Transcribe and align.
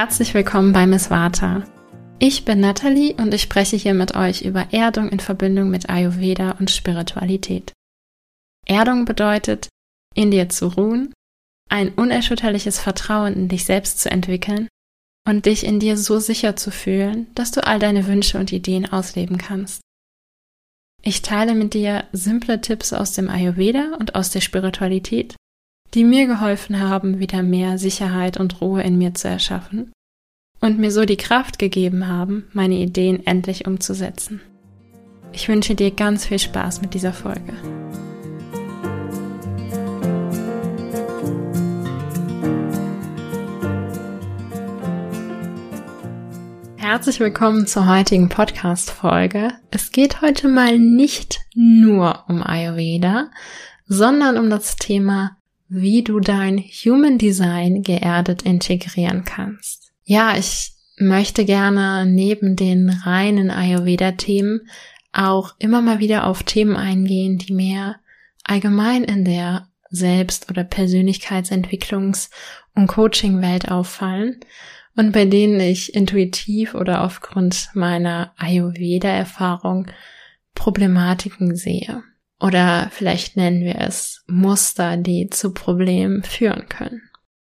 Herzlich 0.00 0.32
willkommen 0.32 0.72
bei 0.72 0.86
Miss 0.86 1.10
Vata. 1.10 1.64
Ich 2.20 2.44
bin 2.44 2.60
Nathalie 2.60 3.14
und 3.14 3.34
ich 3.34 3.42
spreche 3.42 3.74
hier 3.74 3.94
mit 3.94 4.14
euch 4.14 4.42
über 4.42 4.72
Erdung 4.72 5.08
in 5.08 5.18
Verbindung 5.18 5.70
mit 5.70 5.90
Ayurveda 5.90 6.52
und 6.52 6.70
Spiritualität. 6.70 7.72
Erdung 8.64 9.06
bedeutet, 9.06 9.68
in 10.14 10.30
dir 10.30 10.48
zu 10.50 10.68
ruhen, 10.68 11.12
ein 11.68 11.92
unerschütterliches 11.94 12.78
Vertrauen 12.78 13.34
in 13.34 13.48
dich 13.48 13.64
selbst 13.64 13.98
zu 13.98 14.08
entwickeln 14.08 14.68
und 15.28 15.46
dich 15.46 15.66
in 15.66 15.80
dir 15.80 15.96
so 15.96 16.20
sicher 16.20 16.54
zu 16.54 16.70
fühlen, 16.70 17.26
dass 17.34 17.50
du 17.50 17.66
all 17.66 17.80
deine 17.80 18.06
Wünsche 18.06 18.38
und 18.38 18.52
Ideen 18.52 18.86
ausleben 18.86 19.36
kannst. 19.36 19.80
Ich 21.02 21.22
teile 21.22 21.56
mit 21.56 21.74
dir 21.74 22.04
simple 22.12 22.60
Tipps 22.60 22.92
aus 22.92 23.14
dem 23.14 23.28
Ayurveda 23.28 23.96
und 23.98 24.14
aus 24.14 24.30
der 24.30 24.42
Spiritualität, 24.42 25.34
die 25.94 26.04
mir 26.04 26.26
geholfen 26.26 26.80
haben, 26.80 27.18
wieder 27.18 27.42
mehr 27.42 27.78
Sicherheit 27.78 28.38
und 28.38 28.60
Ruhe 28.60 28.82
in 28.82 28.98
mir 28.98 29.14
zu 29.14 29.28
erschaffen 29.28 29.92
und 30.60 30.78
mir 30.78 30.90
so 30.90 31.04
die 31.04 31.16
Kraft 31.16 31.58
gegeben 31.58 32.08
haben, 32.08 32.44
meine 32.52 32.74
Ideen 32.74 33.26
endlich 33.26 33.66
umzusetzen. 33.66 34.40
Ich 35.32 35.48
wünsche 35.48 35.74
dir 35.74 35.90
ganz 35.90 36.26
viel 36.26 36.38
Spaß 36.38 36.82
mit 36.82 36.94
dieser 36.94 37.12
Folge. 37.12 37.54
Herzlich 46.76 47.20
willkommen 47.20 47.66
zur 47.66 47.86
heutigen 47.86 48.28
Podcast-Folge. 48.28 49.52
Es 49.70 49.92
geht 49.92 50.22
heute 50.22 50.48
mal 50.48 50.78
nicht 50.78 51.40
nur 51.54 52.24
um 52.28 52.42
Ayurveda, 52.42 53.30
sondern 53.86 54.38
um 54.38 54.50
das 54.50 54.76
Thema, 54.76 55.37
wie 55.68 56.02
du 56.02 56.20
dein 56.20 56.58
Human 56.58 57.18
Design 57.18 57.82
geerdet 57.82 58.42
integrieren 58.42 59.24
kannst. 59.24 59.92
Ja, 60.04 60.36
ich 60.36 60.72
möchte 60.96 61.44
gerne 61.44 62.06
neben 62.06 62.56
den 62.56 62.90
reinen 62.90 63.50
Ayurveda-Themen 63.50 64.68
auch 65.12 65.54
immer 65.58 65.82
mal 65.82 65.98
wieder 65.98 66.26
auf 66.26 66.42
Themen 66.42 66.76
eingehen, 66.76 67.38
die 67.38 67.52
mir 67.52 67.96
allgemein 68.44 69.04
in 69.04 69.24
der 69.24 69.68
Selbst- 69.90 70.50
oder 70.50 70.64
Persönlichkeitsentwicklungs- 70.64 72.30
und 72.74 72.88
Coaching-Welt 72.88 73.70
auffallen 73.70 74.40
und 74.96 75.12
bei 75.12 75.24
denen 75.24 75.60
ich 75.60 75.94
intuitiv 75.94 76.74
oder 76.74 77.04
aufgrund 77.04 77.70
meiner 77.74 78.32
Ayurveda-Erfahrung 78.36 79.86
Problematiken 80.54 81.54
sehe. 81.54 82.02
Oder 82.40 82.88
vielleicht 82.92 83.36
nennen 83.36 83.64
wir 83.64 83.80
es 83.80 84.24
Muster, 84.28 84.96
die 84.96 85.28
zu 85.30 85.52
Problemen 85.52 86.22
führen 86.22 86.68
können. 86.68 87.02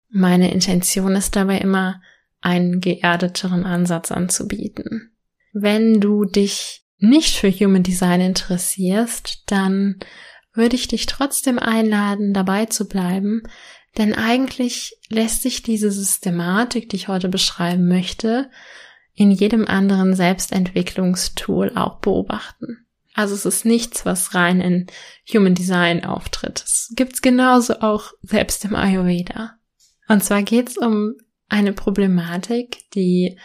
Meine 0.09 0.53
Intention 0.53 1.17
ist 1.17 1.35
dabei 1.35 1.59
immer, 1.59 2.01
einen 2.41 2.81
geerdeteren 2.81 3.65
Ansatz 3.65 4.13
anzubieten. 4.13 5.17
Wenn 5.53 6.01
du 6.01 6.25
dich 6.25 6.85
nicht 6.99 7.37
für 7.37 7.51
Human 7.51 7.83
Design 7.83 8.21
interessierst, 8.21 9.43
dann 9.47 9.99
würde 10.55 10.77
ich 10.77 10.89
dich 10.89 11.07
trotzdem 11.07 11.59
einladen, 11.59 12.33
dabei 12.33 12.67
zu 12.67 12.89
bleiben, 12.89 13.43
denn 13.99 14.15
eigentlich 14.15 14.97
lässt 15.09 15.43
sich 15.43 15.63
diese 15.63 15.91
Systematik, 15.91 16.89
die 16.89 16.97
ich 16.97 17.09
heute 17.09 17.29
beschreiben 17.29 17.89
möchte, 17.89 18.51
in 19.15 19.31
jedem 19.31 19.67
anderen 19.67 20.15
Selbstentwicklungstool 20.15 21.73
auch 21.75 22.01
beobachten. 22.01 22.86
Also 23.17 23.35
es 23.35 23.47
ist 23.47 23.65
nichts, 23.65 24.05
was 24.05 24.35
rein 24.35 24.61
in 24.61 24.87
Human 25.33 25.55
Design 25.55 26.05
auftritt. 26.05 26.63
Es 26.63 26.93
gibt's 26.95 27.23
genauso 27.23 27.81
auch 27.81 28.13
selbst 28.21 28.63
im 28.67 28.77
Ayurveda. 28.77 29.55
Und 30.07 30.23
zwar 30.23 30.43
geht's 30.43 30.77
um 30.77 31.15
eine 31.49 31.73
Problematik, 31.73 32.91
die 32.95 33.39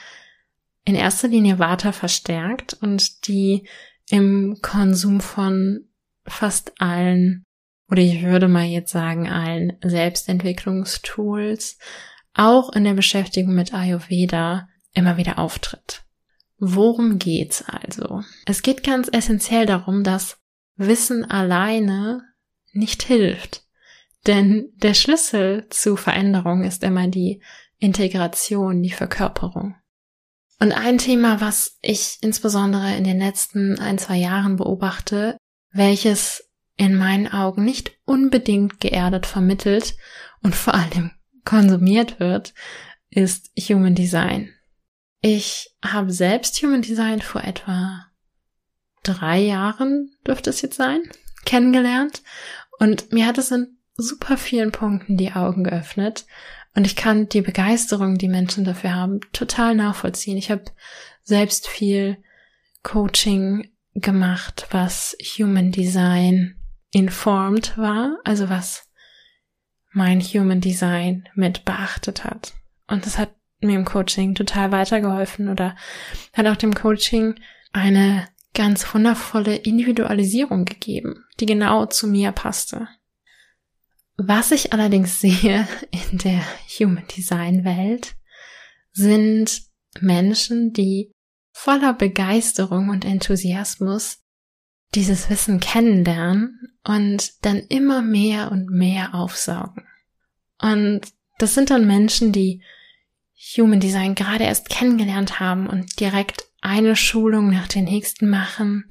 in 0.84 0.96
erster 0.96 1.30
Linie 1.30 1.58
Vata 1.58 1.94
verstärkt 1.94 2.74
und 2.82 3.28
die 3.28 3.66
im 4.10 4.58
Konsum 4.62 5.22
von 5.22 5.88
fast 6.26 6.74
allen 6.82 7.46
oder 7.90 8.02
ich 8.02 8.24
würde 8.24 8.50
mal 8.50 8.66
jetzt 8.66 8.92
sagen 8.92 9.30
allen 9.30 9.78
Selbstentwicklungstools, 9.82 11.78
auch 12.34 12.74
in 12.74 12.84
der 12.84 12.94
Beschäftigung 12.94 13.54
mit 13.56 13.74
Ayurveda 13.74 14.68
immer 14.94 15.16
wieder 15.16 15.40
auftritt. 15.40 16.04
Worum 16.64 17.18
geht's 17.18 17.64
also? 17.68 18.22
Es 18.46 18.62
geht 18.62 18.84
ganz 18.84 19.10
essentiell 19.12 19.66
darum, 19.66 20.04
dass 20.04 20.38
Wissen 20.76 21.26
alleine 21.26 22.22
nicht 22.72 23.02
hilft. 23.02 23.64
Denn 24.28 24.72
der 24.76 24.94
Schlüssel 24.94 25.66
zu 25.72 25.96
Veränderung 25.96 26.64
ist 26.64 26.84
immer 26.84 27.08
die 27.08 27.42
Integration, 27.80 28.84
die 28.84 28.92
Verkörperung. 28.92 29.76
Und 30.60 30.72
ein 30.72 31.00
Thema, 31.00 31.42
was 31.42 31.80
ich 31.82 32.20
insbesondere 32.22 32.96
in 32.96 33.06
den 33.06 33.18
letzten 33.18 33.80
ein, 33.80 33.98
zwei 33.98 34.18
Jahren 34.18 34.58
beobachte, 34.58 35.38
welches 35.72 36.48
in 36.78 36.96
meinen 36.96 37.28
Augen 37.28 37.66
nicht 37.66 37.98
unbedingt 38.06 38.80
geerdet 38.80 39.26
vermittelt 39.26 39.96
und 40.44 40.56
vor 40.56 40.76
allem 40.76 41.10
konsumiert 41.44 42.20
wird, 42.20 42.54
ist 43.10 43.50
Human 43.58 43.96
Design. 43.96 44.54
Ich 45.22 45.70
habe 45.84 46.12
selbst 46.12 46.62
Human 46.64 46.82
Design 46.82 47.22
vor 47.22 47.44
etwa 47.44 48.08
drei 49.04 49.40
Jahren, 49.40 50.16
dürfte 50.26 50.50
es 50.50 50.62
jetzt 50.62 50.78
sein, 50.78 51.02
kennengelernt 51.46 52.24
und 52.80 53.12
mir 53.12 53.28
hat 53.28 53.38
es 53.38 53.52
in 53.52 53.78
super 53.96 54.38
vielen 54.38 54.72
Punkten 54.72 55.18
die 55.18 55.34
Augen 55.34 55.64
geöffnet 55.64 56.26
und 56.76 56.86
ich 56.86 56.96
kann 56.96 57.30
die 57.30 57.42
Begeisterung, 57.42 58.18
die 58.18 58.28
Menschen 58.28 58.64
dafür 58.64 58.96
haben, 58.96 59.20
total 59.34 59.76
nachvollziehen. 59.76 60.38
Ich 60.38 60.50
habe 60.50 60.66
selbst 61.24 61.68
viel 61.68 62.18
Coaching 62.82 63.70
gemacht, 63.94 64.68
was 64.72 65.16
Human 65.38 65.72
Design 65.72 66.56
informed 66.92 67.78
war, 67.78 68.18
also 68.24 68.50
was 68.50 68.90
mein 69.92 70.22
Human 70.22 70.62
Design 70.62 71.28
mit 71.36 71.66
beachtet 71.66 72.24
hat. 72.24 72.54
Und 72.88 73.06
das 73.06 73.18
hat 73.18 73.36
mir 73.62 73.76
im 73.76 73.86
Coaching 73.86 74.36
total 74.36 74.72
weitergeholfen 74.72 75.50
oder 75.50 75.76
hat 76.34 76.48
auch 76.48 76.56
dem 76.56 76.74
Coaching 76.74 77.36
eine 77.74 78.28
ganz 78.54 78.94
wundervolle 78.94 79.56
Individualisierung 79.56 80.66
gegeben, 80.66 81.26
die 81.40 81.46
genau 81.46 81.86
zu 81.86 82.08
mir 82.08 82.32
passte. 82.32 82.88
Was 84.18 84.52
ich 84.52 84.74
allerdings 84.74 85.20
sehe 85.22 85.68
in 85.92 86.18
der 86.18 86.42
Human 86.80 87.08
Design 87.16 87.64
Welt 87.64 88.16
sind 88.92 89.64
Menschen, 90.00 90.74
die 90.74 91.12
voller 91.52 91.94
Begeisterung 91.94 92.90
und 92.90 93.06
Enthusiasmus 93.06 94.20
dieses 94.96 95.30
Wissen 95.30 95.60
kennenlernen 95.60 96.78
und 96.84 97.46
dann 97.46 97.60
immer 97.70 98.02
mehr 98.02 98.52
und 98.52 98.70
mehr 98.70 99.16
aufsaugen. 99.16 99.86
Und 100.62 101.02
das 101.38 101.54
sind 101.54 101.70
dann 101.70 101.88
Menschen, 101.88 102.32
die 102.32 102.64
Human 103.56 103.80
Design 103.80 104.16
gerade 104.16 104.44
erst 104.44 104.70
kennengelernt 104.70 105.40
haben 105.40 105.68
und 105.68 106.00
direkt 106.00 106.46
eine 106.62 106.96
Schulung 106.96 107.50
nach 107.50 107.68
der 107.68 107.82
nächsten 107.82 108.30
machen 108.30 108.86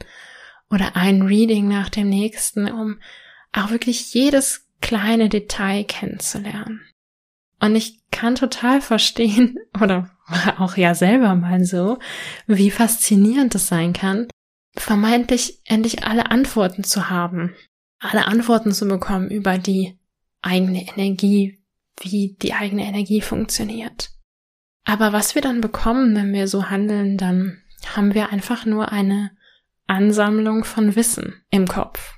oder 0.70 0.96
ein 0.96 1.22
Reading 1.22 1.68
nach 1.68 1.88
dem 1.88 2.08
nächsten, 2.08 2.70
um 2.70 2.98
auch 3.52 3.70
wirklich 3.70 4.12
jedes 4.12 4.66
kleine 4.80 5.28
Detail 5.28 5.84
kennenzulernen. 5.84 6.80
Und 7.60 7.76
ich 7.76 8.00
kann 8.10 8.34
total 8.34 8.80
verstehen 8.80 9.58
oder 9.80 10.10
auch 10.58 10.76
ja 10.76 10.94
selber 10.94 11.34
mal 11.34 11.64
so, 11.64 11.98
wie 12.46 12.70
faszinierend 12.70 13.54
es 13.54 13.68
sein 13.68 13.92
kann, 13.92 14.28
vermeintlich 14.76 15.60
endlich 15.64 16.04
alle 16.04 16.30
Antworten 16.30 16.84
zu 16.84 17.10
haben, 17.10 17.54
alle 17.98 18.26
Antworten 18.26 18.72
zu 18.72 18.86
bekommen 18.88 19.30
über 19.30 19.58
die 19.58 19.98
eigene 20.42 20.86
Energie, 20.88 21.58
wie 22.00 22.36
die 22.40 22.54
eigene 22.54 22.86
Energie 22.86 23.20
funktioniert. 23.20 24.10
Aber 24.84 25.12
was 25.12 25.34
wir 25.34 25.42
dann 25.42 25.60
bekommen, 25.60 26.14
wenn 26.16 26.32
wir 26.32 26.48
so 26.48 26.70
handeln, 26.70 27.16
dann 27.16 27.62
haben 27.94 28.14
wir 28.14 28.30
einfach 28.30 28.66
nur 28.66 28.92
eine 28.92 29.30
Ansammlung 29.86 30.64
von 30.64 30.96
Wissen 30.96 31.42
im 31.50 31.66
Kopf, 31.66 32.14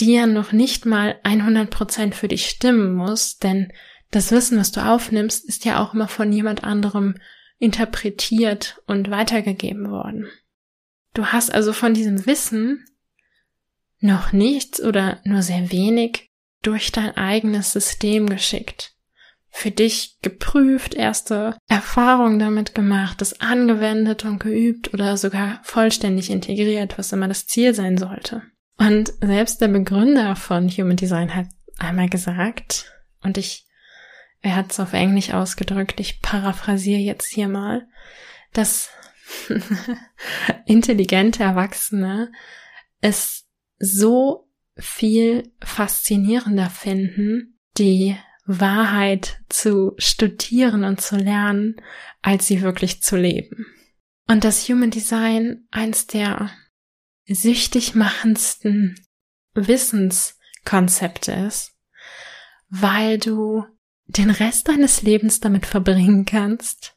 die 0.00 0.12
ja 0.12 0.26
noch 0.26 0.52
nicht 0.52 0.86
mal 0.86 1.16
100% 1.24 2.12
für 2.12 2.28
dich 2.28 2.46
stimmen 2.46 2.94
muss, 2.94 3.38
denn 3.38 3.72
das 4.10 4.30
Wissen, 4.30 4.58
was 4.58 4.72
du 4.72 4.84
aufnimmst, 4.84 5.44
ist 5.44 5.64
ja 5.64 5.82
auch 5.82 5.94
immer 5.94 6.08
von 6.08 6.32
jemand 6.32 6.62
anderem 6.62 7.16
interpretiert 7.58 8.80
und 8.86 9.10
weitergegeben 9.10 9.90
worden. 9.90 10.28
Du 11.14 11.26
hast 11.26 11.52
also 11.52 11.72
von 11.72 11.94
diesem 11.94 12.26
Wissen 12.26 12.84
noch 14.00 14.32
nichts 14.32 14.82
oder 14.82 15.20
nur 15.24 15.42
sehr 15.42 15.72
wenig 15.72 16.30
durch 16.62 16.92
dein 16.92 17.16
eigenes 17.16 17.72
System 17.72 18.28
geschickt. 18.28 18.93
Für 19.56 19.70
dich 19.70 20.18
geprüft, 20.20 20.94
erste 20.94 21.56
Erfahrungen 21.68 22.40
damit 22.40 22.74
gemacht, 22.74 23.22
es 23.22 23.40
angewendet 23.40 24.24
und 24.24 24.40
geübt 24.40 24.92
oder 24.92 25.16
sogar 25.16 25.60
vollständig 25.62 26.28
integriert, 26.28 26.98
was 26.98 27.12
immer 27.12 27.28
das 27.28 27.46
Ziel 27.46 27.72
sein 27.72 27.96
sollte. 27.96 28.42
Und 28.78 29.12
selbst 29.20 29.60
der 29.60 29.68
Begründer 29.68 30.34
von 30.34 30.68
Human 30.68 30.96
Design 30.96 31.34
hat 31.34 31.46
einmal 31.78 32.08
gesagt, 32.08 32.92
und 33.22 33.38
ich 33.38 33.64
er 34.44 34.56
hat 34.56 34.72
es 34.72 34.78
auf 34.78 34.92
Englisch 34.92 35.32
ausgedrückt, 35.32 36.00
ich 36.00 36.20
paraphrasiere 36.20 37.00
jetzt 37.00 37.32
hier 37.32 37.48
mal, 37.48 37.88
dass 38.52 38.90
intelligente 40.66 41.42
Erwachsene 41.42 42.30
es 43.00 43.46
so 43.78 44.50
viel 44.76 45.50
faszinierender 45.62 46.68
finden, 46.68 47.58
die 47.78 48.16
Wahrheit 48.46 49.40
zu 49.48 49.94
studieren 49.96 50.84
und 50.84 51.00
zu 51.00 51.16
lernen, 51.16 51.76
als 52.22 52.46
sie 52.46 52.62
wirklich 52.62 53.02
zu 53.02 53.16
leben. 53.16 53.66
Und 54.26 54.44
das 54.44 54.68
Human 54.68 54.90
Design 54.90 55.66
eins 55.70 56.06
der 56.06 56.50
süchtig 57.26 57.94
machendsten 57.94 59.00
Wissenskonzepte 59.54 61.32
ist, 61.32 61.72
weil 62.68 63.18
du 63.18 63.64
den 64.06 64.30
Rest 64.30 64.68
deines 64.68 65.02
Lebens 65.02 65.40
damit 65.40 65.64
verbringen 65.64 66.26
kannst, 66.26 66.94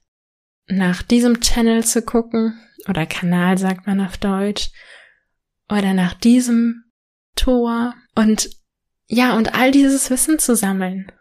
nach 0.67 1.01
diesem 1.01 1.39
Channel 1.39 1.85
zu 1.85 2.01
gucken, 2.01 2.59
oder 2.89 3.05
Kanal 3.05 3.57
sagt 3.57 3.87
man 3.87 4.01
auf 4.01 4.17
Deutsch, 4.17 4.69
oder 5.69 5.93
nach 5.93 6.13
diesem 6.13 6.83
Tor 7.35 7.93
und 8.15 8.49
ja, 9.09 9.37
und 9.37 9.55
all 9.55 9.71
dieses 9.71 10.09
Wissen 10.09 10.39
zu 10.39 10.55
sammeln 10.55 11.11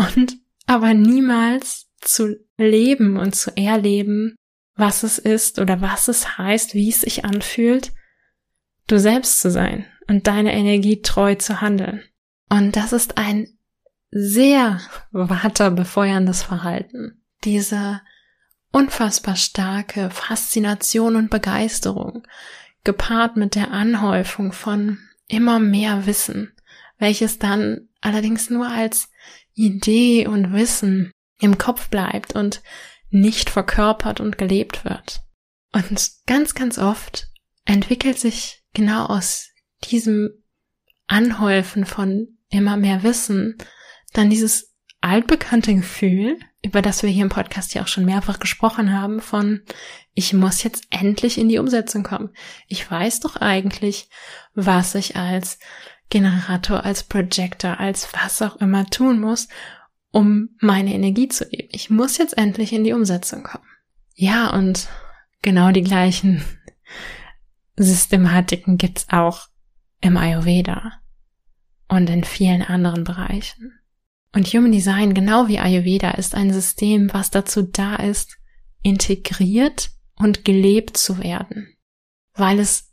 und 0.00 0.38
aber 0.66 0.94
niemals 0.94 1.88
zu 2.00 2.36
leben 2.56 3.16
und 3.16 3.34
zu 3.34 3.56
erleben, 3.56 4.36
was 4.76 5.02
es 5.02 5.18
ist 5.18 5.58
oder 5.58 5.80
was 5.80 6.08
es 6.08 6.38
heißt, 6.38 6.74
wie 6.74 6.88
es 6.88 7.02
sich 7.02 7.24
anfühlt, 7.24 7.92
du 8.86 8.98
selbst 8.98 9.40
zu 9.40 9.50
sein 9.50 9.86
und 10.08 10.26
deine 10.26 10.54
Energie 10.54 11.02
treu 11.02 11.34
zu 11.34 11.60
handeln. 11.60 12.02
Und 12.48 12.76
das 12.76 12.92
ist 12.92 13.18
ein 13.18 13.58
sehr 14.10 14.80
waterbefeuerndes 15.12 16.42
Verhalten. 16.42 17.22
Diese 17.44 18.00
unfassbar 18.72 19.36
starke 19.36 20.10
Faszination 20.10 21.16
und 21.16 21.30
Begeisterung, 21.30 22.26
gepaart 22.84 23.36
mit 23.36 23.54
der 23.54 23.70
Anhäufung 23.70 24.52
von 24.52 24.98
immer 25.28 25.58
mehr 25.58 26.06
Wissen, 26.06 26.52
welches 26.98 27.38
dann 27.38 27.88
allerdings 28.00 28.50
nur 28.50 28.68
als 28.68 29.10
Idee 29.54 30.26
und 30.26 30.52
Wissen 30.52 31.12
im 31.40 31.58
Kopf 31.58 31.88
bleibt 31.88 32.34
und 32.34 32.62
nicht 33.10 33.50
verkörpert 33.50 34.20
und 34.20 34.38
gelebt 34.38 34.84
wird. 34.84 35.20
Und 35.72 36.10
ganz, 36.26 36.54
ganz 36.54 36.78
oft 36.78 37.28
entwickelt 37.64 38.18
sich 38.18 38.62
genau 38.72 39.06
aus 39.06 39.48
diesem 39.84 40.30
Anhäufen 41.06 41.86
von 41.86 42.38
immer 42.50 42.76
mehr 42.76 43.02
Wissen 43.02 43.56
dann 44.12 44.30
dieses 44.30 44.74
altbekannte 45.00 45.74
Gefühl, 45.74 46.38
über 46.62 46.82
das 46.82 47.02
wir 47.02 47.10
hier 47.10 47.22
im 47.22 47.30
Podcast 47.30 47.74
ja 47.74 47.82
auch 47.82 47.88
schon 47.88 48.04
mehrfach 48.04 48.38
gesprochen 48.38 48.92
haben, 48.92 49.20
von 49.20 49.62
ich 50.14 50.32
muss 50.32 50.62
jetzt 50.62 50.86
endlich 50.90 51.38
in 51.38 51.48
die 51.48 51.58
Umsetzung 51.58 52.02
kommen. 52.02 52.30
Ich 52.66 52.88
weiß 52.88 53.20
doch 53.20 53.36
eigentlich, 53.36 54.10
was 54.54 54.94
ich 54.94 55.16
als 55.16 55.58
Generator, 56.10 56.84
als 56.84 57.04
Projector, 57.04 57.80
als 57.80 58.12
was 58.12 58.42
auch 58.42 58.56
immer 58.56 58.86
tun 58.86 59.20
muss, 59.20 59.48
um 60.10 60.50
meine 60.60 60.92
Energie 60.92 61.28
zu 61.28 61.44
leben. 61.44 61.68
Ich 61.72 61.88
muss 61.88 62.18
jetzt 62.18 62.36
endlich 62.36 62.72
in 62.72 62.84
die 62.84 62.92
Umsetzung 62.92 63.44
kommen. 63.44 63.64
Ja, 64.14 64.50
und 64.50 64.88
genau 65.42 65.70
die 65.70 65.82
gleichen 65.82 66.44
Systematiken 67.76 68.76
gibt's 68.76 69.06
auch 69.10 69.48
im 70.00 70.16
Ayurveda 70.16 70.92
und 71.88 72.10
in 72.10 72.24
vielen 72.24 72.62
anderen 72.62 73.04
Bereichen. 73.04 73.72
Und 74.32 74.46
Human 74.48 74.72
Design, 74.72 75.14
genau 75.14 75.48
wie 75.48 75.58
Ayurveda, 75.58 76.12
ist 76.12 76.34
ein 76.34 76.52
System, 76.52 77.12
was 77.12 77.30
dazu 77.30 77.62
da 77.62 77.96
ist, 77.96 78.38
integriert 78.82 79.90
und 80.16 80.44
gelebt 80.44 80.96
zu 80.96 81.18
werden. 81.18 81.74
Weil 82.34 82.60
es 82.60 82.92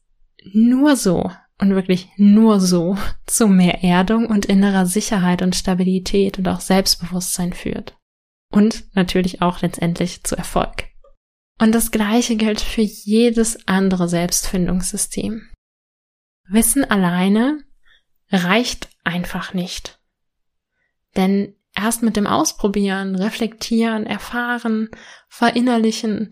nur 0.54 0.96
so 0.96 1.32
und 1.60 1.72
wirklich 1.72 2.10
nur 2.18 2.60
so 2.60 2.98
zu 3.26 3.48
mehr 3.48 3.84
Erdung 3.84 4.28
und 4.28 4.46
innerer 4.46 4.86
Sicherheit 4.86 5.42
und 5.42 5.56
Stabilität 5.56 6.38
und 6.38 6.48
auch 6.48 6.60
Selbstbewusstsein 6.60 7.54
führt. 7.54 7.98
Und 8.52 8.86
natürlich 8.96 9.42
auch 9.42 9.62
letztendlich 9.62 10.24
zu 10.24 10.38
Erfolg. 10.38 10.86
Und 11.60 11.74
das 11.74 11.92
Gleiche 11.92 12.36
gilt 12.36 12.62
für 12.62 12.82
jedes 12.82 13.68
andere 13.68 14.08
Selbstfindungssystem. 14.08 15.50
Wissen 16.48 16.90
alleine 16.90 17.64
reicht 18.32 18.90
einfach 19.04 19.54
nicht. 19.54 20.00
Denn 21.16 21.56
erst 21.76 22.04
mit 22.04 22.16
dem 22.16 22.28
Ausprobieren, 22.28 23.16
Reflektieren, 23.16 24.06
Erfahren, 24.06 24.90
Verinnerlichen 25.30 26.32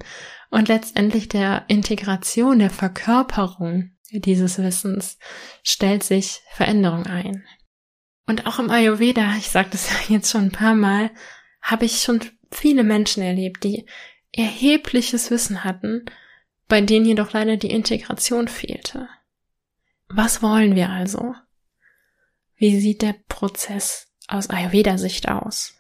und 0.52 0.68
letztendlich 0.68 1.28
der 1.28 1.66
Integration, 1.68 2.60
der 2.60 2.70
Verkörperung 2.70 3.95
dieses 4.20 4.58
Wissens 4.58 5.18
stellt 5.64 6.04
sich 6.04 6.42
Veränderung 6.52 7.06
ein. 7.06 7.46
Und 8.28 8.48
auch 8.48 8.60
im 8.60 8.70
Ayurveda, 8.70 9.36
ich 9.38 9.50
sage 9.50 9.70
das 9.72 9.90
ja 10.10 10.16
jetzt 10.16 10.32
schon 10.32 10.46
ein 10.46 10.52
paar 10.52 10.76
Mal, 10.76 11.12
habe 11.62 11.86
ich 11.86 12.02
schon 12.02 12.22
viele 12.52 12.84
Menschen 12.84 13.24
erlebt, 13.24 13.64
die 13.64 13.86
erhebliches 14.32 15.32
Wissen 15.32 15.64
hatten, 15.64 16.06
bei 16.68 16.82
denen 16.82 17.06
jedoch 17.06 17.34
leider 17.34 17.58
die 17.58 17.72
Integration 17.72 18.48
fehlte. 18.48 19.08
Was 20.08 20.42
wollen 20.42 20.76
wir 20.76 20.90
also? 20.90 21.36
Wie 22.56 22.80
sieht 22.80 23.02
der 23.02 23.16
Prozess 23.28 24.06
aus 24.28 24.50
Ayurveda-Sicht 24.50 25.30
aus. 25.30 25.74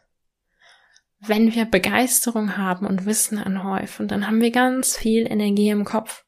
Wenn 1.19 1.55
wir 1.55 1.65
Begeisterung 1.65 2.57
haben 2.57 2.85
und 2.85 3.05
Wissen 3.05 3.37
anhäufen, 3.37 4.07
dann 4.07 4.27
haben 4.27 4.41
wir 4.41 4.51
ganz 4.51 4.97
viel 4.97 5.25
Energie 5.29 5.69
im 5.69 5.85
Kopf. 5.85 6.24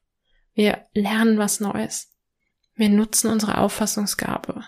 Wir 0.58 0.86
lernen 0.92 1.38
was 1.38 1.60
Neues. 1.60 2.12
Wir 2.74 2.88
nutzen 2.88 3.30
unsere 3.30 3.58
Auffassungsgabe. 3.58 4.64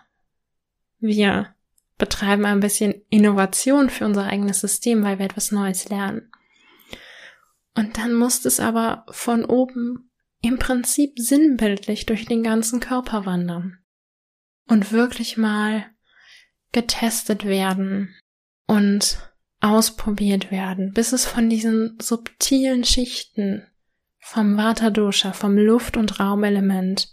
Wir 1.00 1.52
betreiben 1.98 2.44
ein 2.44 2.60
bisschen 2.60 3.02
Innovation 3.08 3.90
für 3.90 4.04
unser 4.04 4.26
eigenes 4.26 4.60
System, 4.60 5.02
weil 5.02 5.18
wir 5.18 5.26
etwas 5.26 5.50
Neues 5.50 5.88
lernen. 5.88 6.30
Und 7.74 7.98
dann 7.98 8.14
muss 8.14 8.44
es 8.44 8.60
aber 8.60 9.04
von 9.10 9.44
oben 9.44 10.12
im 10.42 10.60
Prinzip 10.60 11.18
sinnbildlich 11.18 12.06
durch 12.06 12.24
den 12.24 12.44
ganzen 12.44 12.78
Körper 12.78 13.26
wandern. 13.26 13.80
Und 14.68 14.92
wirklich 14.92 15.38
mal 15.38 15.86
getestet 16.70 17.44
werden 17.44 18.14
und 18.68 19.18
ausprobiert 19.58 20.52
werden, 20.52 20.92
bis 20.92 21.12
es 21.12 21.26
von 21.26 21.50
diesen 21.50 21.98
subtilen 22.00 22.84
Schichten 22.84 23.66
vom 24.20 24.56
Vata 24.56 24.90
Dosha, 24.90 25.32
vom 25.32 25.56
Luft- 25.56 25.96
und 25.96 26.20
Raumelement 26.20 27.08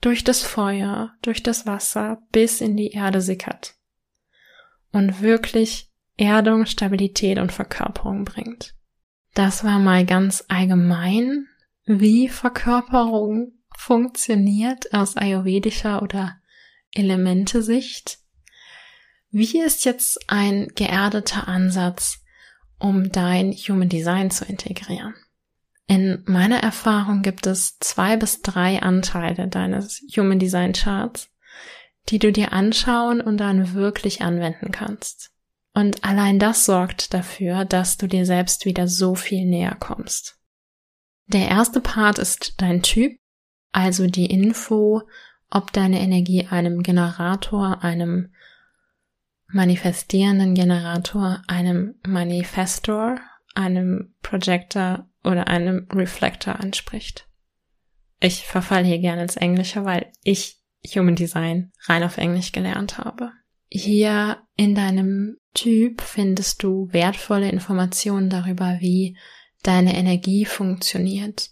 durch 0.00 0.24
das 0.24 0.42
Feuer, 0.42 1.14
durch 1.22 1.42
das 1.42 1.66
Wasser 1.66 2.22
bis 2.30 2.60
in 2.60 2.76
die 2.76 2.90
Erde 2.90 3.22
sickert 3.22 3.74
und 4.92 5.22
wirklich 5.22 5.90
Erdung, 6.16 6.66
Stabilität 6.66 7.38
und 7.38 7.52
Verkörperung 7.52 8.24
bringt. 8.24 8.74
Das 9.34 9.64
war 9.64 9.78
mal 9.78 10.04
ganz 10.04 10.44
allgemein, 10.48 11.48
wie 11.86 12.28
Verkörperung 12.28 13.52
funktioniert 13.76 14.94
aus 14.94 15.16
ayurvedischer 15.16 16.02
oder 16.02 16.36
Elemente-Sicht. 16.92 18.18
Wie 19.30 19.60
ist 19.60 19.84
jetzt 19.84 20.30
ein 20.30 20.68
geerdeter 20.76 21.48
Ansatz, 21.48 22.20
um 22.78 23.10
dein 23.10 23.52
Human 23.52 23.88
Design 23.88 24.30
zu 24.30 24.44
integrieren? 24.44 25.14
In 25.86 26.22
meiner 26.26 26.62
Erfahrung 26.62 27.22
gibt 27.22 27.46
es 27.46 27.78
zwei 27.78 28.16
bis 28.16 28.40
drei 28.40 28.80
Anteile 28.80 29.48
deines 29.48 30.00
Human 30.16 30.38
Design 30.38 30.72
Charts, 30.72 31.30
die 32.08 32.18
du 32.18 32.32
dir 32.32 32.52
anschauen 32.52 33.20
und 33.20 33.38
dann 33.38 33.74
wirklich 33.74 34.22
anwenden 34.22 34.70
kannst. 34.70 35.30
Und 35.74 36.04
allein 36.04 36.38
das 36.38 36.64
sorgt 36.64 37.12
dafür, 37.12 37.64
dass 37.64 37.96
du 37.96 38.06
dir 38.06 38.24
selbst 38.24 38.64
wieder 38.64 38.88
so 38.88 39.14
viel 39.14 39.44
näher 39.44 39.76
kommst. 39.78 40.38
Der 41.26 41.48
erste 41.48 41.80
Part 41.80 42.18
ist 42.18 42.60
dein 42.60 42.82
Typ, 42.82 43.18
also 43.72 44.06
die 44.06 44.26
Info, 44.26 45.02
ob 45.50 45.72
deine 45.72 46.00
Energie 46.00 46.46
einem 46.46 46.82
Generator, 46.82 47.82
einem 47.82 48.32
manifestierenden 49.48 50.54
Generator, 50.54 51.42
einem 51.46 51.94
Manifestor, 52.06 53.18
einem 53.54 54.14
Projector 54.22 55.08
oder 55.24 55.48
einem 55.48 55.88
Reflector 55.92 56.60
anspricht. 56.60 57.26
Ich 58.20 58.44
verfalle 58.44 58.86
hier 58.86 58.98
gerne 58.98 59.22
ins 59.22 59.36
Englische, 59.36 59.84
weil 59.84 60.10
ich 60.22 60.60
Human 60.94 61.16
Design 61.16 61.72
rein 61.86 62.02
auf 62.02 62.18
Englisch 62.18 62.52
gelernt 62.52 62.98
habe. 62.98 63.32
Hier 63.68 64.42
in 64.56 64.74
deinem 64.74 65.38
Typ 65.54 66.00
findest 66.00 66.62
du 66.62 66.88
wertvolle 66.92 67.48
Informationen 67.48 68.30
darüber, 68.30 68.78
wie 68.80 69.16
deine 69.62 69.96
Energie 69.96 70.44
funktioniert, 70.44 71.50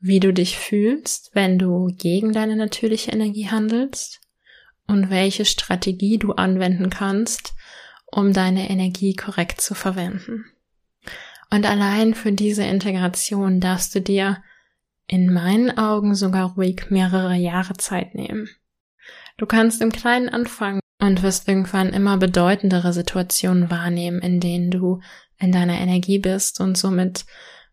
wie 0.00 0.20
du 0.20 0.32
dich 0.32 0.58
fühlst, 0.58 1.30
wenn 1.34 1.58
du 1.58 1.88
gegen 1.94 2.32
deine 2.32 2.56
natürliche 2.56 3.12
Energie 3.12 3.48
handelst, 3.48 4.20
und 4.88 5.10
welche 5.10 5.44
Strategie 5.44 6.18
du 6.18 6.32
anwenden 6.32 6.90
kannst, 6.90 7.54
um 8.06 8.32
deine 8.32 8.70
Energie 8.70 9.14
korrekt 9.14 9.60
zu 9.60 9.74
verwenden. 9.74 10.46
Und 11.50 11.66
allein 11.66 12.14
für 12.14 12.32
diese 12.32 12.64
Integration 12.64 13.60
darfst 13.60 13.94
du 13.94 14.00
dir 14.00 14.42
in 15.06 15.32
meinen 15.32 15.76
Augen 15.78 16.14
sogar 16.14 16.54
ruhig 16.54 16.90
mehrere 16.90 17.34
Jahre 17.34 17.74
Zeit 17.74 18.14
nehmen. 18.14 18.48
Du 19.38 19.46
kannst 19.46 19.80
im 19.80 19.90
Kleinen 19.90 20.28
anfangen 20.28 20.80
und 21.00 21.22
wirst 21.22 21.48
irgendwann 21.48 21.90
immer 21.90 22.18
bedeutendere 22.18 22.92
Situationen 22.92 23.70
wahrnehmen, 23.70 24.20
in 24.20 24.40
denen 24.40 24.70
du 24.70 25.00
in 25.38 25.52
deiner 25.52 25.78
Energie 25.78 26.18
bist 26.18 26.60
und 26.60 26.76
somit 26.76 27.24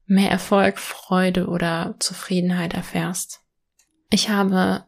mehr 0.06 0.30
Erfolg, 0.30 0.78
Freude 0.78 1.48
oder 1.48 1.96
Zufriedenheit 2.00 2.74
erfährst. 2.76 3.42
Ich 4.12 4.30
habe 4.30 4.86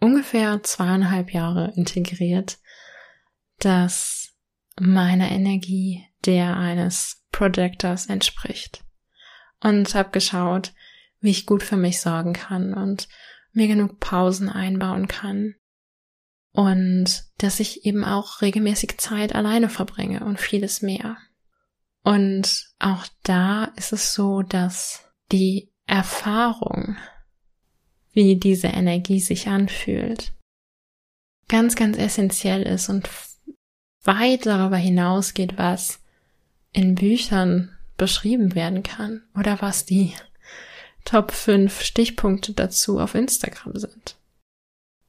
ungefähr 0.00 0.62
zweieinhalb 0.62 1.32
Jahre 1.32 1.72
integriert, 1.76 2.58
dass 3.58 4.32
meine 4.80 5.30
Energie 5.30 6.04
der 6.24 6.56
eines 6.56 7.23
Projectors 7.34 8.06
entspricht. 8.06 8.84
Und 9.60 9.94
habe 9.94 10.10
geschaut, 10.10 10.72
wie 11.20 11.30
ich 11.30 11.46
gut 11.46 11.62
für 11.62 11.76
mich 11.76 12.00
sorgen 12.00 12.32
kann 12.32 12.74
und 12.74 13.08
mir 13.52 13.66
genug 13.66 13.98
Pausen 13.98 14.48
einbauen 14.48 15.08
kann. 15.08 15.56
Und 16.52 17.24
dass 17.38 17.58
ich 17.58 17.84
eben 17.86 18.04
auch 18.04 18.40
regelmäßig 18.40 18.98
Zeit 18.98 19.34
alleine 19.34 19.68
verbringe 19.68 20.24
und 20.24 20.38
vieles 20.38 20.80
mehr. 20.80 21.16
Und 22.04 22.68
auch 22.78 23.06
da 23.24 23.64
ist 23.76 23.92
es 23.92 24.14
so, 24.14 24.42
dass 24.42 25.10
die 25.32 25.72
Erfahrung, 25.86 26.96
wie 28.12 28.36
diese 28.36 28.68
Energie 28.68 29.18
sich 29.18 29.48
anfühlt, 29.48 30.32
ganz, 31.48 31.74
ganz 31.74 31.96
essentiell 31.98 32.62
ist 32.62 32.88
und 32.88 33.08
weit 34.04 34.46
darüber 34.46 34.76
hinausgeht, 34.76 35.58
was 35.58 36.03
in 36.74 36.96
Büchern 36.96 37.70
beschrieben 37.96 38.54
werden 38.54 38.82
kann 38.82 39.22
oder 39.34 39.62
was 39.62 39.86
die 39.86 40.12
Top 41.06 41.32
5 41.32 41.80
Stichpunkte 41.80 42.52
dazu 42.52 42.98
auf 42.98 43.14
Instagram 43.14 43.76
sind. 43.76 44.16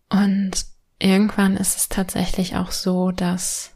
Und 0.09 0.65
irgendwann 0.99 1.57
ist 1.57 1.75
es 1.77 1.89
tatsächlich 1.89 2.55
auch 2.55 2.71
so, 2.71 3.11
dass 3.11 3.71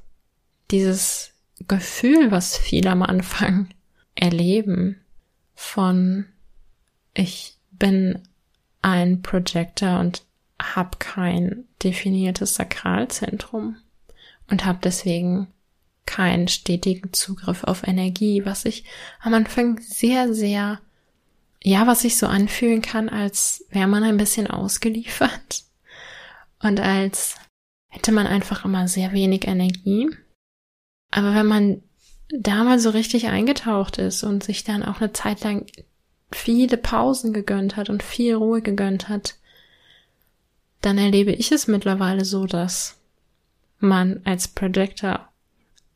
dieses 0.72 1.32
Gefühl, 1.68 2.32
was 2.32 2.58
viele 2.58 2.92
am 2.92 3.02
Anfang 3.02 3.70
erleben, 4.16 5.02
von 5.56 6.26
ich 7.14 7.58
bin 7.72 8.22
ein 8.82 9.22
Projector 9.22 10.00
und 10.00 10.24
habe 10.62 10.98
kein 11.00 11.66
definiertes 11.84 12.56
Sakralzentrum 12.56 13.78
und 14.50 14.66
habe 14.66 14.80
deswegen 14.84 15.48
keinen 16.10 16.48
stetigen 16.48 17.14
Zugriff 17.14 17.64
auf 17.64 17.88
Energie, 17.88 18.44
was 18.44 18.66
ich 18.66 18.84
am 19.22 19.36
Anfang 19.36 19.80
sehr, 19.80 20.34
sehr, 20.34 20.82
ja, 21.62 21.86
was 21.86 22.02
sich 22.02 22.18
so 22.18 22.26
anfühlen 22.26 22.82
kann, 22.82 23.10
als 23.10 23.64
wäre 23.70 23.88
man 23.88 24.04
ein 24.04 24.18
bisschen 24.18 24.48
ausgeliefert 24.48 25.66
und 26.62 26.80
als 26.80 27.36
hätte 27.90 28.12
man 28.12 28.26
einfach 28.26 28.66
immer 28.66 28.88
sehr 28.88 29.12
wenig 29.12 29.48
Energie. 29.48 30.10
Aber 31.12 31.36
wenn 31.36 31.46
man 31.46 31.84
da 32.30 32.64
mal 32.64 32.80
so 32.80 32.90
richtig 32.90 33.28
eingetaucht 33.28 34.00
ist 34.00 34.24
und 34.24 34.44
sich 34.44 34.64
dann 34.64 34.84
auch 34.84 35.02
eine 35.02 35.14
Zeit 35.14 35.44
lang 35.44 35.68
viele 36.32 36.78
Pausen 36.78 37.34
gegönnt 37.34 37.76
hat 37.76 37.90
und 37.90 38.02
viel 38.02 38.34
Ruhe 38.34 38.64
gegönnt 38.64 39.10
hat, 39.10 39.36
dann 40.82 40.98
erlebe 40.98 41.32
ich 41.32 41.52
es 41.52 41.68
mittlerweile 41.68 42.26
so, 42.26 42.48
dass 42.48 42.98
man 43.80 44.22
als 44.26 44.48
Projector 44.48 45.29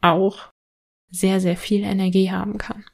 auch 0.03 0.51
sehr, 1.10 1.39
sehr 1.39 1.57
viel 1.57 1.83
Energie 1.83 2.31
haben 2.31 2.57
kann. 2.57 2.86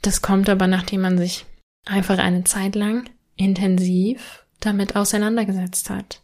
Das 0.00 0.22
kommt 0.22 0.48
aber, 0.48 0.66
nachdem 0.66 1.02
man 1.02 1.18
sich 1.18 1.44
einfach 1.84 2.18
eine 2.18 2.44
Zeit 2.44 2.74
lang 2.74 3.08
intensiv 3.36 4.46
damit 4.60 4.96
auseinandergesetzt 4.96 5.90
hat. 5.90 6.22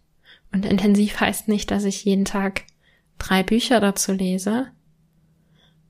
Und 0.53 0.65
intensiv 0.65 1.21
heißt 1.21 1.49
nicht, 1.49 1.71
dass 1.71 1.85
ich 1.85 2.05
jeden 2.05 2.25
Tag 2.25 2.63
drei 3.19 3.43
Bücher 3.43 3.81
dazu 3.81 4.13
lese, 4.13 4.69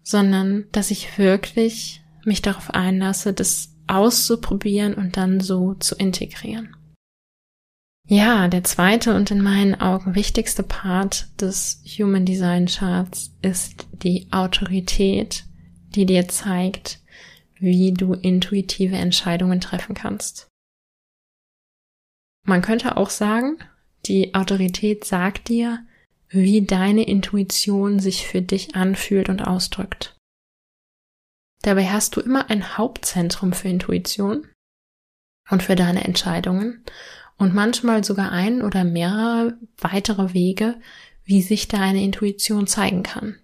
sondern 0.02 0.64
dass 0.72 0.90
ich 0.90 1.18
wirklich 1.18 2.02
mich 2.24 2.42
darauf 2.42 2.70
einlasse, 2.70 3.32
das 3.32 3.74
auszuprobieren 3.86 4.94
und 4.94 5.16
dann 5.16 5.40
so 5.40 5.74
zu 5.74 5.94
integrieren. 5.96 6.76
Ja, 8.10 8.48
der 8.48 8.64
zweite 8.64 9.14
und 9.14 9.30
in 9.30 9.42
meinen 9.42 9.74
Augen 9.74 10.14
wichtigste 10.14 10.62
Part 10.62 11.28
des 11.42 11.82
Human 11.84 12.24
Design 12.24 12.64
Charts 12.64 13.34
ist 13.42 13.86
die 13.92 14.28
Autorität, 14.30 15.44
die 15.94 16.06
dir 16.06 16.26
zeigt, 16.26 17.00
wie 17.56 17.92
du 17.92 18.14
intuitive 18.14 18.96
Entscheidungen 18.96 19.60
treffen 19.60 19.94
kannst. 19.94 20.48
Man 22.46 22.62
könnte 22.62 22.96
auch 22.96 23.10
sagen, 23.10 23.58
die 24.06 24.34
Autorität 24.34 25.04
sagt 25.04 25.48
dir, 25.48 25.84
wie 26.30 26.64
deine 26.64 27.06
Intuition 27.06 28.00
sich 28.00 28.26
für 28.26 28.40
dich 28.40 28.74
anfühlt 28.74 29.28
und 29.28 29.42
ausdrückt. 29.42 30.16
Dabei 31.60 31.88
hast 31.88 32.16
du 32.16 32.22
immer 32.22 32.48
ein 32.48 32.78
Hauptzentrum 32.78 33.52
für 33.52 33.68
Intuition 33.68 34.46
und 35.50 35.62
für 35.62 35.76
deine 35.76 36.04
Entscheidungen 36.04 36.84
und 37.38 37.54
manchmal 37.54 38.04
sogar 38.04 38.32
ein 38.32 38.62
oder 38.62 38.84
mehrere 38.84 39.56
weitere 39.78 40.34
Wege, 40.34 40.74
wie 41.24 41.40
sich 41.42 41.68
deine 41.68 42.02
Intuition 42.02 42.66
zeigen 42.66 43.02
kann, 43.02 43.36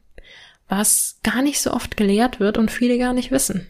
was 0.69 1.19
gar 1.23 1.43
nicht 1.43 1.61
so 1.61 1.73
oft 1.73 1.97
gelehrt 1.97 2.41
wird 2.41 2.59
und 2.59 2.71
viele 2.71 2.99
gar 2.99 3.13
nicht 3.13 3.31
wissen. 3.31 3.67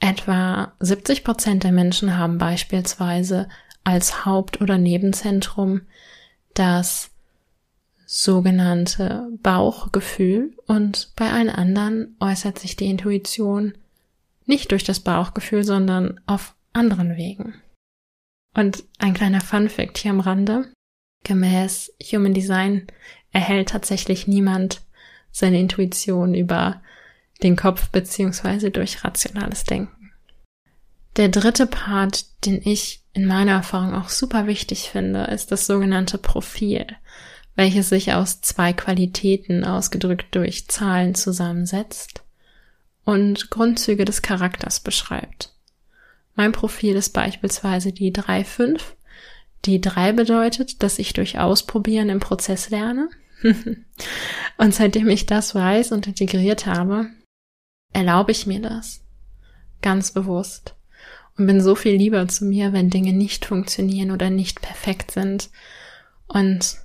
Etwa 0.00 0.72
70 0.80 1.24
Prozent 1.24 1.64
der 1.64 1.72
Menschen 1.72 2.16
haben 2.16 2.38
beispielsweise 2.38 3.48
als 3.84 4.24
Haupt- 4.24 4.60
oder 4.60 4.78
Nebenzentrum 4.78 5.82
das 6.54 7.10
sogenannte 8.06 9.28
Bauchgefühl 9.42 10.56
und 10.66 11.12
bei 11.16 11.30
allen 11.30 11.50
anderen 11.50 12.16
äußert 12.20 12.58
sich 12.58 12.76
die 12.76 12.86
Intuition 12.86 13.74
nicht 14.46 14.70
durch 14.70 14.84
das 14.84 15.00
Bauchgefühl, 15.00 15.64
sondern 15.64 16.20
auf 16.26 16.54
anderen 16.72 17.16
Wegen. 17.16 17.54
Und 18.54 18.84
ein 18.98 19.14
kleiner 19.14 19.40
Fun 19.40 19.68
fact 19.68 19.98
hier 19.98 20.12
am 20.12 20.20
Rande. 20.20 20.72
Gemäß 21.24 21.92
Human 22.12 22.34
Design 22.34 22.86
erhält 23.32 23.70
tatsächlich 23.70 24.26
niemand 24.26 24.82
seine 25.32 25.58
Intuition 25.58 26.34
über 26.34 26.82
den 27.42 27.56
Kopf 27.56 27.88
beziehungsweise 27.88 28.70
durch 28.70 29.04
rationales 29.04 29.64
Denken. 29.64 30.12
Der 31.16 31.28
dritte 31.28 31.66
Part, 31.66 32.26
den 32.44 32.60
ich 32.62 33.02
in 33.12 33.26
meiner 33.26 33.52
Erfahrung 33.52 33.94
auch 33.94 34.08
super 34.08 34.46
wichtig 34.46 34.90
finde, 34.90 35.24
ist 35.24 35.50
das 35.50 35.66
sogenannte 35.66 36.18
Profil 36.18 36.86
welches 37.56 37.88
sich 37.88 38.12
aus 38.12 38.40
zwei 38.40 38.72
Qualitäten 38.72 39.64
ausgedrückt 39.64 40.34
durch 40.34 40.68
Zahlen 40.68 41.14
zusammensetzt 41.14 42.22
und 43.04 43.50
Grundzüge 43.50 44.04
des 44.04 44.22
Charakters 44.22 44.80
beschreibt. 44.80 45.53
Mein 46.34 46.52
Profil 46.52 46.96
ist 46.96 47.10
beispielsweise 47.10 47.92
die 47.92 48.12
3.5. 48.12 48.80
Die 49.64 49.80
3 49.80 50.12
bedeutet, 50.12 50.82
dass 50.82 50.98
ich 50.98 51.12
durch 51.12 51.38
Ausprobieren 51.38 52.08
im 52.08 52.20
Prozess 52.20 52.70
lerne. 52.70 53.08
und 54.56 54.74
seitdem 54.74 55.08
ich 55.08 55.26
das 55.26 55.54
weiß 55.54 55.92
und 55.92 56.06
integriert 56.06 56.66
habe, 56.66 57.06
erlaube 57.92 58.32
ich 58.32 58.46
mir 58.46 58.60
das. 58.60 59.02
Ganz 59.82 60.12
bewusst. 60.12 60.74
Und 61.36 61.46
bin 61.46 61.60
so 61.60 61.74
viel 61.74 61.94
lieber 61.94 62.26
zu 62.28 62.44
mir, 62.44 62.72
wenn 62.72 62.90
Dinge 62.90 63.12
nicht 63.12 63.44
funktionieren 63.44 64.10
oder 64.10 64.30
nicht 64.30 64.60
perfekt 64.60 65.10
sind. 65.10 65.50
Und 66.26 66.78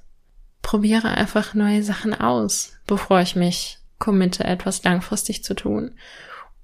probiere 0.61 1.09
einfach 1.09 1.53
neue 1.53 1.83
Sachen 1.83 2.13
aus, 2.13 2.73
bevor 2.85 3.21
ich 3.21 3.35
mich 3.35 3.79
committe, 3.97 4.43
etwas 4.43 4.83
langfristig 4.83 5.43
zu 5.43 5.53
tun, 5.53 5.95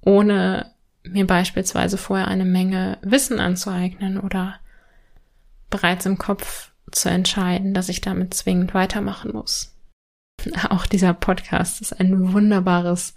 ohne 0.00 0.74
mir 1.08 1.26
beispielsweise 1.26 1.98
vorher 1.98 2.28
eine 2.28 2.44
Menge 2.44 2.98
Wissen 3.02 3.40
anzueignen 3.40 4.18
oder 4.18 4.58
bereits 5.70 6.06
im 6.06 6.18
Kopf 6.18 6.72
zu 6.90 7.08
entscheiden, 7.08 7.74
dass 7.74 7.88
ich 7.88 8.00
damit 8.00 8.34
zwingend 8.34 8.74
weitermachen 8.74 9.32
muss. 9.32 9.74
Auch 10.70 10.86
dieser 10.86 11.14
Podcast 11.14 11.80
ist 11.80 11.98
ein 11.98 12.32
wunderbares 12.32 13.14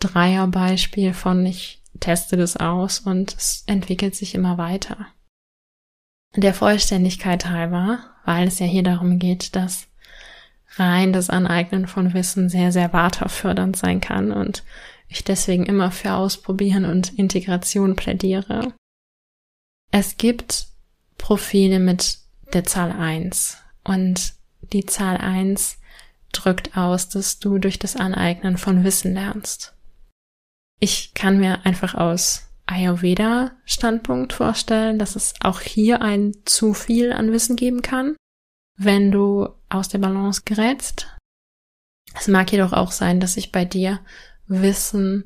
Dreierbeispiel 0.00 1.12
von 1.12 1.44
ich 1.46 1.82
teste 2.00 2.36
das 2.36 2.56
aus 2.56 3.00
und 3.00 3.34
es 3.34 3.64
entwickelt 3.66 4.14
sich 4.14 4.34
immer 4.34 4.58
weiter. 4.58 5.06
Der 6.36 6.54
Vollständigkeit 6.54 7.46
halber, 7.46 8.00
weil 8.24 8.46
es 8.46 8.58
ja 8.58 8.66
hier 8.66 8.82
darum 8.82 9.18
geht, 9.18 9.56
dass 9.56 9.88
rein 10.76 11.12
das 11.12 11.30
Aneignen 11.30 11.86
von 11.86 12.14
Wissen 12.14 12.48
sehr, 12.48 12.70
sehr 12.70 12.92
waterfördernd 12.92 13.76
sein 13.76 14.00
kann 14.00 14.30
und 14.30 14.62
ich 15.08 15.24
deswegen 15.24 15.66
immer 15.66 15.90
für 15.90 16.12
Ausprobieren 16.12 16.84
und 16.84 17.18
Integration 17.18 17.96
plädiere. 17.96 18.74
Es 19.90 20.16
gibt 20.16 20.68
Profile 21.16 21.78
mit 21.78 22.18
der 22.52 22.64
Zahl 22.64 22.92
1 22.92 23.56
und 23.84 24.34
die 24.72 24.84
Zahl 24.84 25.16
1 25.16 25.78
drückt 26.32 26.76
aus, 26.76 27.08
dass 27.08 27.38
du 27.38 27.58
durch 27.58 27.78
das 27.78 27.96
Aneignen 27.96 28.58
von 28.58 28.84
Wissen 28.84 29.14
lernst. 29.14 29.74
Ich 30.78 31.14
kann 31.14 31.38
mir 31.38 31.64
einfach 31.64 31.94
aus 31.94 32.48
Ayurveda-Standpunkt 32.66 34.32
vorstellen, 34.32 34.98
dass 34.98 35.16
es 35.16 35.34
auch 35.40 35.60
hier 35.60 36.02
ein 36.02 36.34
zu 36.44 36.74
viel 36.74 37.12
an 37.12 37.32
Wissen 37.32 37.56
geben 37.56 37.82
kann, 37.82 38.14
wenn 38.76 39.10
du 39.10 39.48
aus 39.68 39.88
der 39.88 39.98
Balance 39.98 40.42
gerätst. 40.44 41.08
Es 42.14 42.28
mag 42.28 42.52
jedoch 42.52 42.72
auch 42.72 42.92
sein, 42.92 43.20
dass 43.20 43.34
sich 43.34 43.52
bei 43.52 43.64
dir 43.64 44.00
Wissen 44.48 45.24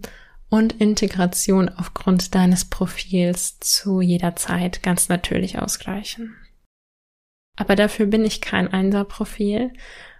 und 0.49 0.75
Integration 0.81 1.69
aufgrund 1.71 2.35
deines 2.35 2.67
Profils 2.67 3.59
zu 3.61 4.00
jeder 4.00 4.37
Zeit 4.37 4.83
ganz 4.83 5.09
natürlich 5.09 5.59
ausgleichen. 5.59 6.37
Aber 7.57 7.76
dafür 7.76 8.07
bin 8.07 8.25
ich 8.25 8.41
kein 8.41 8.69
Einser-Profil 8.69 9.73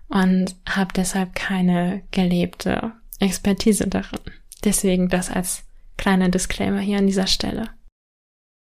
und 0.09 0.57
habe 0.69 0.93
deshalb 0.95 1.35
keine 1.35 2.03
gelebte 2.11 2.93
Expertise 3.19 3.87
darin. 3.89 4.21
Deswegen 4.65 5.09
das 5.09 5.31
als 5.31 5.65
kleiner 5.97 6.29
Disclaimer 6.29 6.81
hier 6.81 6.99
an 6.99 7.07
dieser 7.07 7.27
Stelle. 7.27 7.71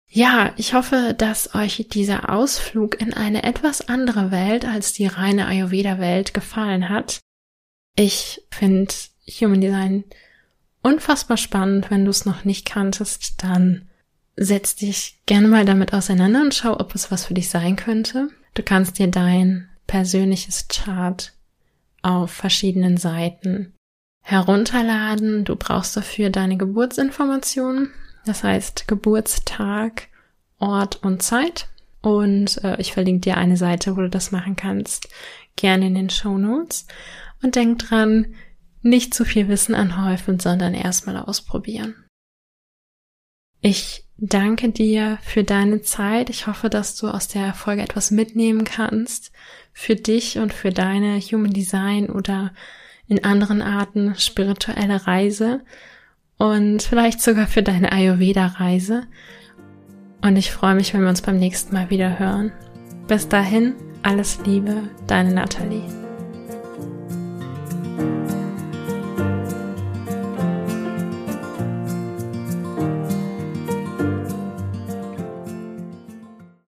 Ja, 0.08 0.52
ich 0.58 0.74
hoffe, 0.74 1.14
dass 1.16 1.54
euch 1.54 1.86
dieser 1.90 2.28
Ausflug 2.28 3.00
in 3.00 3.14
eine 3.14 3.44
etwas 3.44 3.88
andere 3.88 4.30
Welt 4.30 4.66
als 4.66 4.92
die 4.92 5.06
reine 5.06 5.46
Ayurveda-Welt 5.46 6.34
gefallen 6.34 6.90
hat. 6.90 7.20
Ich 7.96 8.42
finde 8.50 8.92
Human 9.40 9.62
Design 9.62 10.04
unfassbar 10.82 11.36
spannend. 11.36 11.90
Wenn 11.90 12.04
du 12.04 12.10
es 12.10 12.24
noch 12.24 12.44
nicht 12.44 12.66
kanntest, 12.66 13.42
dann 13.42 13.88
setz 14.36 14.76
dich 14.76 15.20
gerne 15.26 15.48
mal 15.48 15.64
damit 15.64 15.92
auseinander 15.92 16.42
und 16.42 16.54
schau, 16.54 16.78
ob 16.78 16.94
es 16.94 17.10
was 17.10 17.26
für 17.26 17.34
dich 17.34 17.48
sein 17.48 17.76
könnte. 17.76 18.28
Du 18.54 18.62
kannst 18.62 18.98
dir 18.98 19.06
dein 19.06 19.68
persönliches 19.86 20.68
Chart 20.68 21.32
auf 22.02 22.30
verschiedenen 22.30 22.96
Seiten 22.96 23.74
herunterladen. 24.20 25.44
Du 25.44 25.56
brauchst 25.56 25.96
dafür 25.96 26.30
deine 26.30 26.56
Geburtsinformationen, 26.56 27.90
das 28.24 28.44
heißt 28.44 28.88
Geburtstag, 28.88 30.08
Ort 30.58 31.02
und 31.02 31.22
Zeit. 31.22 31.68
Und 32.00 32.62
äh, 32.64 32.80
ich 32.80 32.92
verlinke 32.92 33.20
dir 33.20 33.36
eine 33.36 33.56
Seite, 33.56 33.96
wo 33.96 34.00
du 34.00 34.10
das 34.10 34.32
machen 34.32 34.56
kannst, 34.56 35.08
gerne 35.56 35.86
in 35.86 35.94
den 35.94 36.10
Show 36.10 36.36
Notes. 36.38 36.86
Und 37.42 37.54
denk 37.54 37.80
dran, 37.80 38.34
nicht 38.82 39.14
zu 39.14 39.24
viel 39.24 39.48
Wissen 39.48 39.74
anhäufen, 39.74 40.38
sondern 40.38 40.74
erstmal 40.74 41.16
ausprobieren. 41.16 41.94
Ich 43.60 44.04
danke 44.16 44.70
dir 44.70 45.18
für 45.22 45.44
deine 45.44 45.82
Zeit. 45.82 46.30
Ich 46.30 46.46
hoffe, 46.46 46.68
dass 46.68 46.96
du 46.96 47.08
aus 47.08 47.28
der 47.28 47.54
Folge 47.54 47.82
etwas 47.82 48.10
mitnehmen 48.10 48.64
kannst 48.64 49.32
für 49.72 49.94
dich 49.94 50.38
und 50.38 50.52
für 50.52 50.70
deine 50.70 51.18
Human 51.20 51.52
Design 51.52 52.10
oder 52.10 52.52
in 53.06 53.24
anderen 53.24 53.62
Arten 53.62 54.14
spirituelle 54.16 55.06
Reise 55.06 55.60
und 56.38 56.82
vielleicht 56.82 57.20
sogar 57.20 57.46
für 57.46 57.62
deine 57.62 57.92
Ayurveda-Reise. 57.92 59.04
Und 60.22 60.36
ich 60.36 60.50
freue 60.50 60.74
mich, 60.74 60.94
wenn 60.94 61.02
wir 61.02 61.08
uns 61.08 61.22
beim 61.22 61.36
nächsten 61.36 61.74
Mal 61.74 61.90
wieder 61.90 62.18
hören. 62.18 62.52
Bis 63.06 63.28
dahin, 63.28 63.74
alles 64.02 64.40
Liebe, 64.44 64.88
deine 65.06 65.32
Nathalie. 65.34 66.01